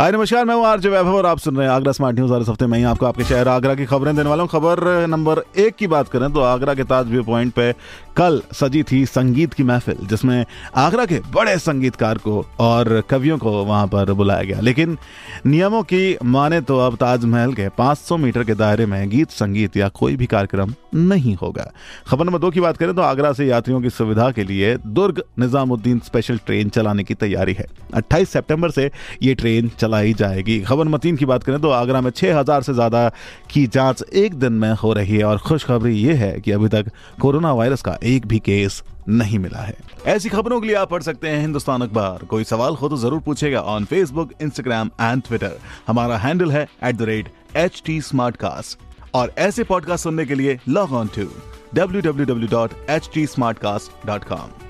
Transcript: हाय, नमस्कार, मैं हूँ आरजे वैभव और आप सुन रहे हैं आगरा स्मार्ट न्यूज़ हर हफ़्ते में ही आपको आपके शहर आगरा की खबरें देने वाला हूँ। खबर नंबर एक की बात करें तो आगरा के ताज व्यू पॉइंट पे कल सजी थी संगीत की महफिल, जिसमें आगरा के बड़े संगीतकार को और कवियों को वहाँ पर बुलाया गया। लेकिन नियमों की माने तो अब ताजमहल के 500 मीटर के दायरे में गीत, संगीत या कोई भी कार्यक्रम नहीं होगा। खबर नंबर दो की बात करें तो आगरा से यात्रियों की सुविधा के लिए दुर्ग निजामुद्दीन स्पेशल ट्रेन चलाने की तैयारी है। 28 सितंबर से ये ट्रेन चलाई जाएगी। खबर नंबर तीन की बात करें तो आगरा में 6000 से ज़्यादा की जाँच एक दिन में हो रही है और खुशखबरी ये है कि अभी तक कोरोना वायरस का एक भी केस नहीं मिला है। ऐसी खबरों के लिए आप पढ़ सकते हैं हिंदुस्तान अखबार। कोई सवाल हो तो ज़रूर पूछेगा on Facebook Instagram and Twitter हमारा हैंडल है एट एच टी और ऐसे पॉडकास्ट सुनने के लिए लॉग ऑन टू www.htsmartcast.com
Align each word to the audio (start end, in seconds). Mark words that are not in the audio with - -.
हाय, 0.00 0.10
नमस्कार, 0.12 0.44
मैं 0.44 0.54
हूँ 0.54 0.64
आरजे 0.66 0.88
वैभव 0.88 1.14
और 1.14 1.26
आप 1.26 1.38
सुन 1.38 1.56
रहे 1.56 1.66
हैं 1.66 1.72
आगरा 1.72 1.92
स्मार्ट 1.92 2.16
न्यूज़ 2.16 2.32
हर 2.32 2.40
हफ़्ते 2.40 2.66
में 2.66 2.76
ही 2.78 2.84
आपको 2.84 3.06
आपके 3.06 3.24
शहर 3.24 3.48
आगरा 3.48 3.74
की 3.74 3.84
खबरें 3.86 4.14
देने 4.16 4.28
वाला 4.28 4.42
हूँ। 4.42 4.50
खबर 4.50 5.06
नंबर 5.06 5.40
एक 5.58 5.74
की 5.76 5.86
बात 5.86 6.08
करें 6.08 6.32
तो 6.32 6.40
आगरा 6.40 6.74
के 6.74 6.84
ताज 6.84 7.06
व्यू 7.06 7.22
पॉइंट 7.22 7.52
पे 7.54 7.72
कल 8.16 8.40
सजी 8.52 8.82
थी 8.82 9.04
संगीत 9.06 9.54
की 9.54 9.62
महफिल, 9.62 10.06
जिसमें 10.06 10.44
आगरा 10.76 11.04
के 11.06 11.18
बड़े 11.34 11.56
संगीतकार 11.58 12.18
को 12.18 12.44
और 12.60 13.00
कवियों 13.10 13.36
को 13.38 13.50
वहाँ 13.64 13.86
पर 13.86 14.12
बुलाया 14.12 14.42
गया। 14.42 14.60
लेकिन 14.60 14.96
नियमों 15.46 15.82
की 15.82 16.16
माने 16.24 16.60
तो 16.60 16.78
अब 16.78 16.96
ताजमहल 16.96 17.52
के 17.54 17.68
500 17.68 18.16
मीटर 18.16 18.44
के 18.44 18.54
दायरे 18.54 18.86
में 18.86 19.08
गीत, 19.10 19.30
संगीत 19.30 19.76
या 19.76 19.88
कोई 19.90 20.16
भी 20.16 20.26
कार्यक्रम 20.26 20.74
नहीं 20.94 21.34
होगा। 21.34 21.70
खबर 22.08 22.24
नंबर 22.24 22.38
दो 22.38 22.50
की 22.50 22.60
बात 22.60 22.76
करें 22.76 22.94
तो 22.94 23.02
आगरा 23.02 23.32
से 23.32 23.46
यात्रियों 23.46 23.80
की 23.80 23.90
सुविधा 23.90 24.30
के 24.30 24.44
लिए 24.44 24.76
दुर्ग 24.78 25.22
निजामुद्दीन 25.38 25.98
स्पेशल 25.98 26.40
ट्रेन 26.46 26.68
चलाने 26.68 27.04
की 27.04 27.14
तैयारी 27.16 27.52
है। 27.52 27.66
28 27.94 28.28
सितंबर 28.28 28.70
से 28.70 28.90
ये 29.22 29.34
ट्रेन 29.34 29.70
चलाई 29.90 30.14
जाएगी। 30.14 30.60
खबर 30.60 30.84
नंबर 30.84 30.98
तीन 30.98 31.16
की 31.16 31.26
बात 31.26 31.44
करें 31.44 31.60
तो 31.60 31.70
आगरा 31.70 32.00
में 32.00 32.10
6000 32.10 32.62
से 32.62 32.74
ज़्यादा 32.74 33.12
की 33.50 33.66
जाँच 33.66 34.04
एक 34.14 34.34
दिन 34.34 34.52
में 34.52 34.72
हो 34.72 34.92
रही 34.92 35.16
है 35.16 35.24
और 35.24 35.38
खुशखबरी 35.38 35.96
ये 35.96 36.14
है 36.14 36.40
कि 36.40 36.52
अभी 36.52 36.68
तक 36.68 36.86
कोरोना 37.20 37.52
वायरस 37.52 37.82
का 37.82 37.98
एक 38.04 38.26
भी 38.26 38.38
केस 38.38 38.82
नहीं 39.08 39.38
मिला 39.38 39.58
है। 39.58 39.76
ऐसी 40.06 40.28
खबरों 40.28 40.60
के 40.60 40.66
लिए 40.66 40.76
आप 40.76 40.90
पढ़ 40.90 41.02
सकते 41.02 41.28
हैं 41.28 41.40
हिंदुस्तान 41.40 41.82
अखबार। 41.82 42.24
कोई 42.24 42.44
सवाल 42.44 42.74
हो 42.74 42.88
तो 42.88 42.96
ज़रूर 42.96 43.20
पूछेगा 43.20 43.60
on 43.74 43.84
Facebook 43.84 44.30
Instagram 44.42 44.90
and 45.00 45.22
Twitter 45.22 45.52
हमारा 45.86 46.18
हैंडल 46.18 46.50
है 46.50 46.68
एट 46.84 47.28
एच 47.56 47.82
टी 47.86 48.00
और 49.14 49.32
ऐसे 49.38 49.64
पॉडकास्ट 49.64 50.04
सुनने 50.04 50.26
के 50.26 50.34
लिए 50.34 50.58
लॉग 50.68 50.92
ऑन 50.92 51.10
टू 51.18 51.26
www.htsmartcast.com 51.76 54.69